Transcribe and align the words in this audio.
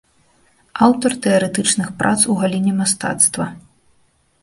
Аўтар 0.85 1.11
тэарэтычных 1.27 1.93
прац 2.01 2.17
у 2.35 2.41
галіне 2.43 2.73
мастацтва. 2.83 3.51